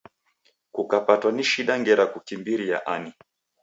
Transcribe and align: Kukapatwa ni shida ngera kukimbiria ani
Kukapatwa 0.73 1.29
ni 1.33 1.43
shida 1.49 1.73
ngera 1.81 2.03
kukimbiria 2.11 2.77
ani 2.93 3.11